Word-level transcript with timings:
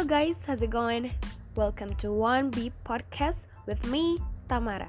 Hello 0.00 0.08
guys, 0.08 0.40
how's 0.46 0.62
it 0.62 0.70
going? 0.70 1.12
Welcome 1.56 1.92
to 1.96 2.06
1B 2.06 2.72
podcast 2.88 3.44
with 3.66 3.84
me, 3.84 4.16
Tamara. 4.48 4.88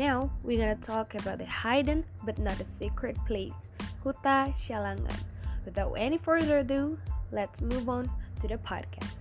Now 0.00 0.32
we're 0.42 0.56
gonna 0.56 0.80
talk 0.80 1.12
about 1.12 1.36
the 1.36 1.44
hidden 1.44 2.08
but 2.24 2.38
not 2.38 2.58
a 2.58 2.64
secret 2.64 3.20
place, 3.28 3.68
Huta 4.00 4.48
Siallangan. 4.64 5.20
Without 5.66 5.92
any 5.92 6.16
further 6.16 6.64
ado, 6.64 6.96
let's 7.32 7.60
move 7.60 7.86
on 7.92 8.08
to 8.40 8.48
the 8.48 8.56
podcast. 8.56 9.12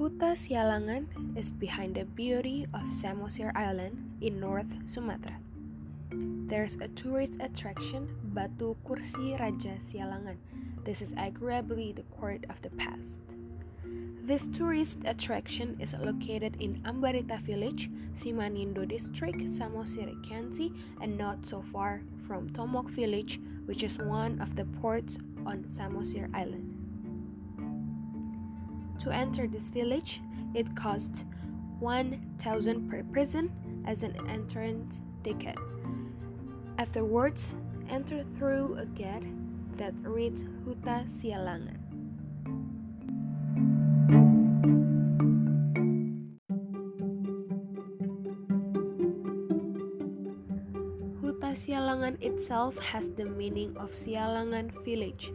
Huta 0.00 0.32
Siallangan 0.32 1.12
is 1.36 1.50
behind 1.52 2.00
the 2.00 2.08
beauty 2.16 2.64
of 2.72 2.80
Samosir 2.96 3.52
Island 3.52 4.05
in 4.20 4.40
North 4.40 4.72
Sumatra. 4.86 5.36
There's 6.10 6.76
a 6.76 6.88
tourist 6.88 7.36
attraction, 7.40 8.08
Batu 8.32 8.76
Kursi 8.86 9.38
Raja 9.38 9.76
Siallangan. 9.82 10.36
This 10.84 11.02
is 11.02 11.12
arguably 11.14 11.94
the 11.94 12.06
court 12.16 12.44
of 12.48 12.62
the 12.62 12.70
past. 12.70 13.18
This 14.22 14.46
tourist 14.48 14.98
attraction 15.04 15.76
is 15.80 15.94
located 15.94 16.56
in 16.60 16.82
Ambarita 16.84 17.38
village, 17.42 17.90
Simanindo 18.14 18.86
district, 18.88 19.38
Samosir 19.38 20.10
County, 20.28 20.72
and 21.00 21.16
not 21.16 21.46
so 21.46 21.62
far 21.72 22.02
from 22.26 22.50
Tomok 22.50 22.90
village, 22.90 23.40
which 23.66 23.82
is 23.82 23.98
one 23.98 24.40
of 24.40 24.56
the 24.56 24.64
ports 24.82 25.18
on 25.44 25.64
Samosir 25.70 26.32
Island. 26.34 26.72
To 29.00 29.10
enter 29.10 29.46
this 29.46 29.68
village, 29.68 30.20
it 30.54 30.74
costs 30.74 31.22
1000 31.78 32.90
per 32.90 33.02
person 33.12 33.52
as 33.86 34.02
an 34.02 34.14
entrance 34.28 35.00
ticket. 35.22 35.56
Afterwards, 36.78 37.54
enter 37.88 38.24
through 38.36 38.76
a 38.78 38.86
gate 38.86 39.24
that 39.78 39.94
reads 40.02 40.42
Huta 40.64 41.06
Siallangan. 41.08 41.78
Huta 51.22 51.54
Siallangan 51.56 52.20
itself 52.20 52.76
has 52.78 53.10
the 53.10 53.24
meaning 53.24 53.76
of 53.76 53.92
Siallangan 53.92 54.72
village. 54.84 55.32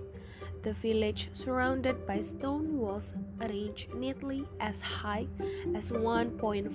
The 0.64 0.74
village, 0.74 1.30
surrounded 1.34 2.06
by 2.06 2.20
stone 2.20 2.78
walls 2.78 3.14
arranged 3.42 3.94
neatly 3.96 4.46
as 4.60 4.80
high 4.80 5.26
as 5.74 5.90
1.5 5.90 6.70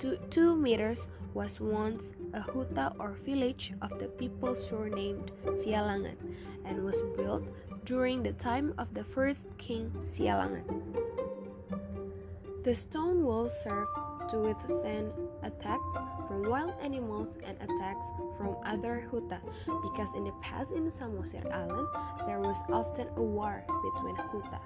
to 0.00 0.16
2 0.30 0.56
meters, 0.56 1.08
was 1.34 1.60
once 1.60 2.12
a 2.32 2.40
huta 2.52 2.92
or 2.98 3.12
village 3.24 3.74
of 3.82 3.98
the 3.98 4.08
people 4.16 4.54
surnamed 4.54 5.30
Siallangan 5.44 6.16
and 6.64 6.82
was 6.82 6.96
built 7.16 7.44
during 7.84 8.22
the 8.22 8.32
time 8.32 8.72
of 8.78 8.92
the 8.94 9.04
first 9.04 9.46
king 9.58 9.92
Siallangan. 10.02 10.64
The 12.64 12.74
stone 12.74 13.22
walls 13.22 13.52
served 13.62 13.92
to 14.30 14.38
withstand 14.38 15.12
attacks 15.44 15.94
from 16.26 16.48
wild 16.50 16.74
animals 16.82 17.36
and 17.44 17.56
attacks 17.60 18.10
from 18.36 18.56
other 18.64 19.06
huta 19.10 19.38
because 19.82 20.14
in 20.16 20.24
the 20.24 20.34
past 20.42 20.72
in 20.72 20.90
Samosir 20.90 21.46
Island 21.52 21.86
there 22.26 22.40
was 22.40 22.56
often 22.72 23.06
a 23.16 23.22
war 23.22 23.62
between 23.68 24.16
huta. 24.32 24.60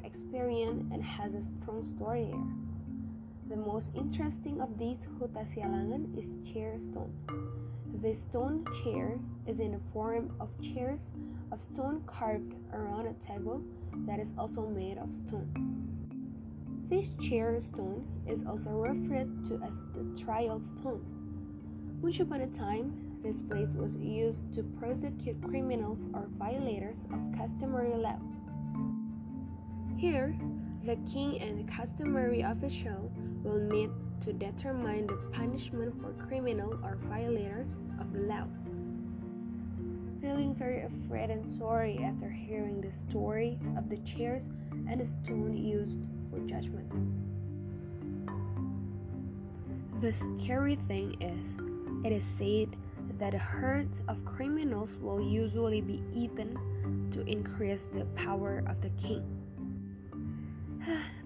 There 0.00 0.10
is 0.10 0.22
a 0.22 0.24
lot 0.24 0.46
of 0.52 0.52
experience 0.52 0.92
and 0.92 1.02
has 1.02 1.34
a 1.34 1.42
strong 1.42 1.84
story 1.84 2.24
here. 2.24 2.46
The 3.48 3.56
most 3.56 3.90
interesting 3.94 4.60
of 4.60 4.78
these 4.78 5.04
huta 5.18 5.44
siallangan 5.44 6.16
is 6.18 6.38
chair 6.52 6.80
stone. 6.80 7.12
The 8.00 8.14
stone 8.14 8.64
chair 8.82 9.18
is 9.46 9.60
in 9.60 9.72
the 9.72 9.80
form 9.92 10.32
of 10.40 10.48
chairs 10.60 11.10
of 11.50 11.62
stone 11.62 12.02
carved 12.06 12.54
around 12.72 13.06
a 13.06 13.14
table 13.26 13.62
that 14.06 14.18
is 14.18 14.32
also 14.38 14.66
made 14.66 14.98
of 14.98 15.14
stone. 15.14 15.52
This 16.88 17.10
chair 17.20 17.60
stone 17.60 18.04
is 18.26 18.44
also 18.46 18.70
referred 18.70 19.44
to 19.46 19.60
as 19.62 19.84
the 19.94 20.04
trial 20.18 20.60
stone. 20.62 21.04
Once 22.00 22.20
upon 22.20 22.40
a 22.40 22.46
time, 22.48 22.92
this 23.22 23.40
place 23.40 23.74
was 23.74 23.96
used 23.96 24.52
to 24.54 24.62
prosecute 24.62 25.40
criminals 25.42 26.00
or 26.12 26.26
violators 26.38 27.06
of 27.12 27.38
customary 27.38 27.94
law. 27.96 28.18
Here, 30.02 30.34
the 30.84 30.96
king 31.12 31.40
and 31.40 31.60
the 31.60 31.72
customary 31.72 32.40
official 32.40 33.12
will 33.44 33.60
meet 33.60 33.88
to 34.22 34.32
determine 34.32 35.06
the 35.06 35.14
punishment 35.30 35.94
for 36.02 36.12
criminal 36.26 36.72
or 36.82 36.98
violators 37.04 37.78
of 38.00 38.12
the 38.12 38.18
law. 38.22 38.48
Feeling 40.20 40.56
very 40.56 40.82
afraid 40.82 41.30
and 41.30 41.48
sorry 41.56 42.00
after 42.02 42.28
hearing 42.28 42.80
the 42.80 42.90
story 42.98 43.60
of 43.78 43.88
the 43.88 43.98
chairs 43.98 44.50
and 44.72 45.00
the 45.00 45.06
stone 45.06 45.56
used 45.56 46.00
for 46.32 46.40
judgment. 46.48 46.90
The 50.00 50.12
scary 50.14 50.80
thing 50.88 51.14
is, 51.22 52.04
it 52.04 52.12
is 52.12 52.24
said 52.26 52.74
that 53.20 53.34
herds 53.34 54.02
of 54.08 54.24
criminals 54.24 54.90
will 55.00 55.22
usually 55.22 55.80
be 55.80 56.02
eaten 56.12 56.58
to 57.12 57.20
increase 57.20 57.86
the 57.94 58.04
power 58.16 58.64
of 58.66 58.80
the 58.80 58.90
king. 59.00 59.41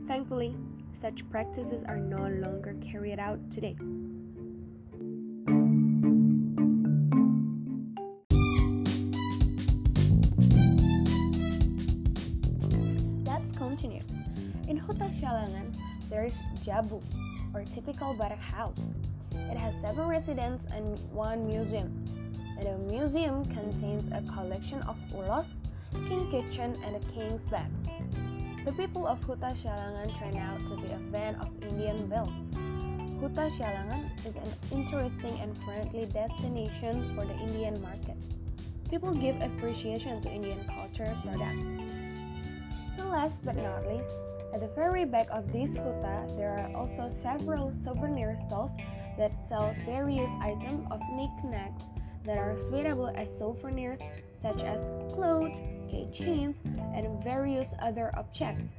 Thankfully, 0.07 0.55
such 1.01 1.29
practices 1.31 1.83
are 1.87 1.99
no 1.99 2.29
longer 2.29 2.77
carried 2.81 3.19
out 3.19 3.41
today. 3.51 3.77
Let's 13.27 13.51
continue. 13.51 14.03
In 14.69 14.79
Huta 14.79 15.11
Siallangan, 15.19 15.75
there 16.09 16.25
is 16.25 16.35
Jabu, 16.65 17.03
or 17.53 17.65
typical 17.65 18.15
Batak 18.15 18.39
house. 18.39 18.79
It 19.33 19.59
has 19.59 19.75
seven 19.81 20.07
residents 20.07 20.67
and 20.73 20.99
one 21.11 21.47
museum. 21.49 22.05
The 22.63 22.79
museum 22.91 23.45
contains 23.45 24.11
a 24.13 24.23
collection 24.33 24.81
of 24.83 24.97
ulos, 25.13 25.51
king 26.09 26.31
kitchen, 26.31 26.75
and 26.85 26.97
a 26.97 27.01
king's 27.11 27.43
bed. 27.51 27.71
The 28.67 28.73
people 28.73 29.07
of 29.07 29.23
Huta 29.23 29.55
Siallangan 29.63 30.11
turn 30.19 30.37
out 30.43 30.59
to 30.59 30.75
be 30.83 30.91
a 30.91 30.99
fan 31.15 31.37
of 31.37 31.55
Indian 31.63 32.11
belts. 32.11 32.35
Huta 33.23 33.47
Siallangan 33.55 34.11
is 34.27 34.35
an 34.35 34.51
interesting 34.75 35.39
and 35.39 35.57
friendly 35.63 36.07
destination 36.07 37.15
for 37.15 37.25
the 37.25 37.39
Indian 37.47 37.81
market. 37.81 38.19
People 38.91 39.15
give 39.15 39.39
appreciation 39.41 40.21
to 40.21 40.29
Indian 40.29 40.67
culture 40.67 41.15
products. 41.23 41.63
And 42.99 43.09
last 43.09 43.39
but 43.47 43.55
not 43.55 43.87
least, 43.87 44.19
at 44.53 44.59
the 44.59 44.75
very 44.75 45.05
back 45.05 45.29
of 45.31 45.47
this 45.53 45.79
huta, 45.79 46.27
there 46.35 46.59
are 46.59 46.75
also 46.75 47.07
several 47.23 47.73
souvenir 47.85 48.37
stalls 48.49 48.75
that 49.17 49.31
sell 49.47 49.77
various 49.87 50.31
items 50.43 50.83
of 50.91 50.99
knickknacks 51.15 51.85
that 52.25 52.37
are 52.37 52.59
suitable 52.59 53.15
as 53.15 53.31
souvenirs 53.39 54.01
such 54.37 54.59
as 54.65 54.91
clothes, 55.15 55.63
keychains, 55.89 56.61
and 56.95 57.07
various 57.23 57.75
other 57.81 58.11
objects. 58.17 58.71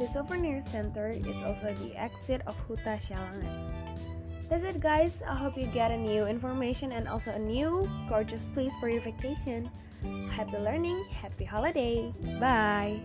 The 0.00 0.08
souvenir 0.08 0.62
center 0.62 1.08
is 1.12 1.38
also 1.44 1.76
the 1.78 1.94
exit 1.94 2.42
of 2.46 2.56
Huta 2.66 2.98
Sialangan. 3.06 3.70
That's 4.48 4.64
it 4.64 4.80
guys, 4.80 5.22
I 5.24 5.32
hope 5.32 5.56
you 5.56 5.64
get 5.72 5.90
a 5.92 5.96
new 5.96 6.26
information 6.26 6.92
and 6.92 7.08
also 7.08 7.32
a 7.32 7.38
new 7.38 7.88
gorgeous 8.08 8.44
place 8.52 8.72
for 8.80 8.88
your 8.88 9.00
vacation. 9.00 9.70
Happy 10.28 10.58
learning, 10.58 11.04
happy 11.08 11.44
holiday, 11.44 12.12
bye! 12.36 13.00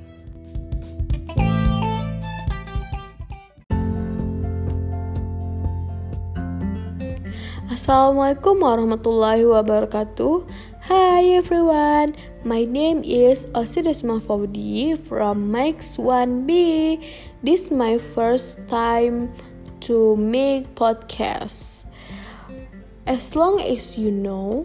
Assalamualaikum 7.67 8.57
warahmatullahi 8.57 9.45
wabarakatuh. 9.45 10.49
Hi 10.89 11.21
everyone, 11.37 12.17
my 12.47 12.63
name 12.63 13.03
is 13.03 13.43
Osidesma 13.51 14.23
Faudi 14.23 14.95
from 14.95 15.51
Max 15.51 15.99
1B. 15.99 16.95
This 17.43 17.67
is 17.67 17.71
my 17.75 17.99
first 18.15 18.55
time 18.71 19.35
to 19.83 20.15
make 20.15 20.63
podcast. 20.71 21.83
As 23.03 23.35
long 23.35 23.59
as 23.59 23.99
you 23.99 24.15
know, 24.15 24.63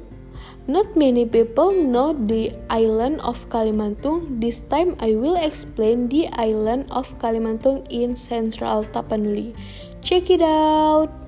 not 0.70 0.94
many 0.94 1.26
people 1.26 1.74
know 1.74 2.14
the 2.14 2.54
island 2.70 3.18
of 3.26 3.50
Kalimantung. 3.50 4.38
This 4.38 4.62
time 4.70 4.94
I 5.02 5.18
will 5.18 5.34
explain 5.34 6.06
the 6.06 6.30
island 6.38 6.86
of 6.94 7.10
Kalimantung 7.18 7.82
in 7.90 8.14
Central 8.14 8.86
Tapanuli. 8.94 9.58
Check 10.06 10.30
it 10.30 10.42
out. 10.42 11.21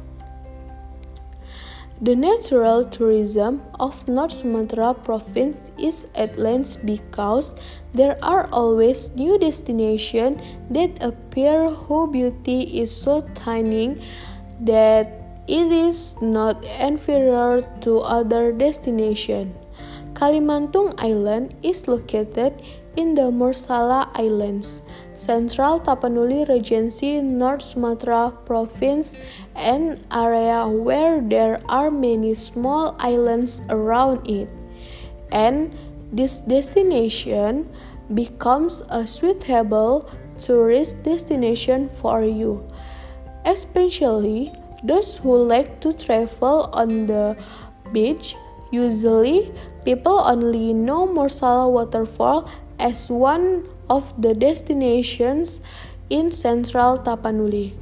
The 2.02 2.16
natural 2.16 2.84
tourism 2.84 3.62
of 3.78 4.08
North 4.08 4.32
Sumatra 4.32 4.94
province 4.94 5.70
is 5.78 6.08
advanced 6.16 6.84
because 6.84 7.54
there 7.94 8.18
are 8.20 8.48
always 8.50 9.14
new 9.14 9.38
destinations 9.38 10.42
that 10.70 10.90
appear 11.00 11.70
whose 11.70 12.10
beauty 12.10 12.82
is 12.82 12.90
so 12.90 13.22
stunning 13.36 14.02
that 14.60 15.06
it 15.46 15.70
is 15.70 16.20
not 16.20 16.64
inferior 16.80 17.62
to 17.82 18.00
other 18.00 18.50
destinations. 18.50 19.54
Kalimantung 20.14 20.94
Island 20.98 21.54
is 21.62 21.86
located 21.86 22.54
in 22.96 23.14
the 23.14 23.30
Morsala 23.30 24.08
Islands, 24.14 24.82
Central 25.14 25.80
Tapanuli 25.80 26.48
Regency, 26.48 27.20
North 27.20 27.62
Sumatra 27.62 28.32
Province, 28.44 29.18
an 29.54 30.00
area 30.12 30.66
where 30.66 31.20
there 31.20 31.60
are 31.68 31.90
many 31.90 32.34
small 32.34 32.96
islands 32.98 33.60
around 33.68 34.28
it. 34.28 34.48
And 35.32 35.74
this 36.12 36.38
destination 36.38 37.68
becomes 38.14 38.82
a 38.88 39.06
suitable 39.06 40.08
tourist 40.38 41.02
destination 41.02 41.88
for 42.00 42.22
you, 42.22 42.62
especially 43.44 44.52
those 44.82 45.16
who 45.16 45.36
like 45.36 45.80
to 45.80 45.92
travel 45.92 46.70
on 46.72 47.06
the 47.06 47.36
beach. 47.92 48.36
Usually, 48.70 49.52
people 49.84 50.18
only 50.18 50.74
know 50.74 51.06
Morsala 51.06 51.70
Waterfall 51.70 52.50
as 52.78 53.10
one 53.10 53.68
of 53.88 54.12
the 54.20 54.34
destinations 54.34 55.60
in 56.10 56.32
central 56.32 56.98
Tapanuli. 56.98 57.74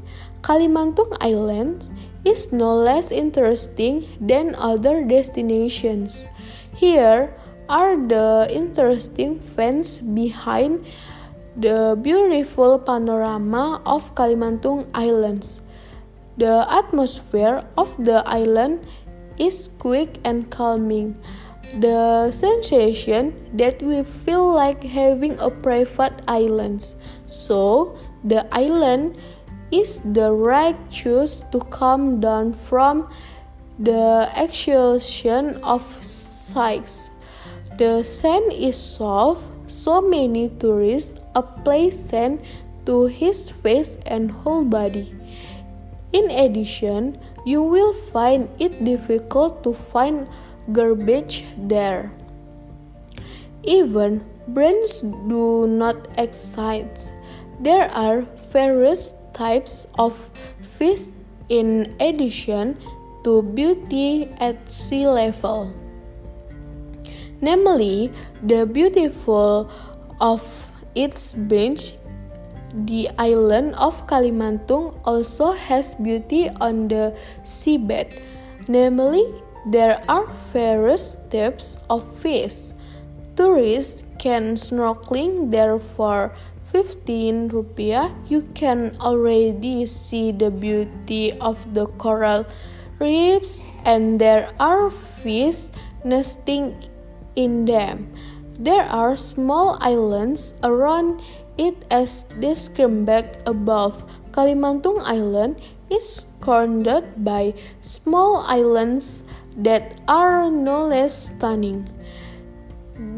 Kalimantung 0.42 1.16
Island 1.20 1.86
is 2.24 2.52
no 2.52 2.74
less 2.74 3.10
interesting 3.10 4.06
than 4.20 4.54
other 4.54 5.04
destinations. 5.04 6.26
Here 6.74 7.34
are 7.68 7.94
the 7.96 8.50
interesting 8.50 9.38
facts 9.38 9.98
behind 9.98 10.86
the 11.56 11.98
beautiful 12.00 12.78
panorama 12.78 13.82
of 13.86 14.14
Kalimantung 14.14 14.86
Islands. 14.94 15.60
The 16.38 16.64
atmosphere 16.70 17.62
of 17.76 17.92
the 18.00 18.24
island 18.26 18.86
is 19.36 19.68
quick 19.78 20.16
and 20.24 20.48
calming 20.50 21.20
the 21.80 22.30
sensation 22.30 23.32
that 23.54 23.80
we 23.82 24.02
feel 24.02 24.52
like 24.52 24.82
having 24.82 25.38
a 25.38 25.50
private 25.50 26.12
island. 26.28 26.84
So, 27.26 27.96
the 28.24 28.46
island 28.54 29.16
is 29.70 30.00
the 30.12 30.32
right 30.32 30.76
choice 30.90 31.42
to 31.52 31.60
come 31.72 32.20
down 32.20 32.52
from 32.52 33.08
the 33.78 34.28
exhaustion 34.36 35.56
of 35.64 35.82
sights. 36.04 37.10
The 37.78 38.02
sand 38.02 38.52
is 38.52 38.76
soft, 38.76 39.48
so 39.66 40.00
many 40.02 40.50
tourists 40.60 41.19
apply 41.34 41.88
sand 41.88 42.44
to 42.84 43.06
his 43.06 43.50
face 43.50 43.96
and 44.04 44.30
whole 44.30 44.64
body. 44.64 45.14
In 46.12 46.30
addition, 46.30 47.19
you 47.46 47.62
will 47.62 47.94
find 48.12 48.48
it 48.60 48.84
difficult 48.84 49.64
to 49.64 49.72
find 49.72 50.28
garbage 50.70 51.44
there. 51.58 52.12
Even 53.64 54.22
brains 54.48 55.00
do 55.02 55.66
not 55.66 55.96
excite. 56.18 57.12
There 57.60 57.90
are 57.90 58.22
various 58.50 59.14
types 59.34 59.86
of 59.98 60.14
fish 60.78 61.14
in 61.48 61.94
addition 62.00 62.76
to 63.24 63.42
beauty 63.42 64.28
at 64.38 64.58
sea 64.70 65.06
level. 65.06 65.72
Namely, 67.40 68.12
the 68.42 68.66
beautiful 68.66 69.70
of 70.20 70.42
its 70.94 71.34
beach, 71.34 71.94
the 72.86 73.10
island 73.18 73.74
of 73.74 74.06
Kalimantung 74.06 74.94
also 75.04 75.52
has 75.52 75.94
beauty 75.94 76.48
on 76.60 76.88
the 76.88 77.14
seabed, 77.42 78.14
namely 78.68 79.26
there 79.66 80.02
are 80.08 80.26
various 80.52 81.16
types 81.30 81.78
of 81.88 82.02
fish. 82.18 82.74
Tourists 83.36 84.04
can 84.18 84.56
snorkeling 84.56 85.50
there 85.50 85.78
for 85.78 86.34
15 86.72 87.50
rupiah. 87.50 88.10
You 88.28 88.42
can 88.54 88.96
already 89.00 89.86
see 89.86 90.32
the 90.32 90.50
beauty 90.50 91.32
of 91.38 91.60
the 91.74 91.86
coral 92.00 92.46
reefs 92.98 93.66
and 93.84 94.20
there 94.20 94.50
are 94.58 94.90
fish 94.90 95.70
nesting 96.04 96.74
in 97.36 97.64
them. 97.64 98.12
There 98.58 98.84
are 98.84 99.16
small 99.16 99.78
islands 99.80 100.54
around 100.62 101.22
it 101.58 101.84
as 101.90 102.24
described 102.40 103.38
above. 103.46 104.02
Kalimantung 104.32 105.02
Island 105.04 105.60
is 105.90 106.24
surrounded 106.40 107.04
by 107.24 107.54
small 107.82 108.44
islands 108.48 109.24
that 109.56 110.00
are 110.08 110.50
no 110.50 110.87
less 110.87 111.31
stunning. 111.31 111.88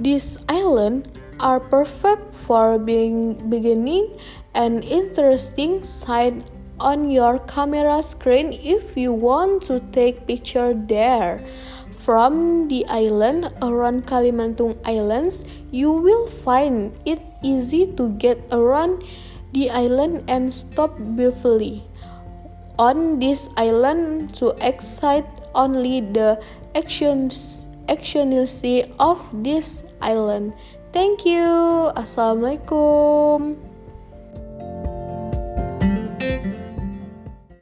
These 0.00 0.38
islands 0.48 1.08
are 1.40 1.60
perfect 1.60 2.34
for 2.34 2.78
being 2.78 3.50
beginning 3.50 4.16
an 4.54 4.82
interesting 4.82 5.82
sight 5.82 6.34
on 6.78 7.10
your 7.10 7.38
camera 7.50 8.02
screen 8.02 8.52
if 8.52 8.96
you 8.96 9.12
want 9.12 9.62
to 9.64 9.80
take 9.92 10.26
picture 10.26 10.74
there. 10.74 11.42
From 11.98 12.68
the 12.68 12.84
island 12.86 13.48
around 13.62 14.06
Kalimantung 14.06 14.76
Islands, 14.84 15.44
you 15.70 15.90
will 15.90 16.28
find 16.44 16.92
it 17.06 17.22
easy 17.42 17.86
to 17.96 18.10
get 18.20 18.36
around 18.52 19.02
the 19.54 19.70
island 19.70 20.28
and 20.28 20.52
stop 20.52 20.98
briefly 21.16 21.82
on 22.78 23.20
this 23.20 23.48
island 23.56 24.34
to 24.36 24.52
excite 24.60 25.24
only 25.54 26.00
the 26.02 26.38
actions 26.74 27.68
actionality 27.88 28.88
of 28.98 29.20
this 29.32 29.84
island. 30.00 30.54
Thank 30.92 31.26
you. 31.26 31.90
Assalamualaikum. 31.98 33.73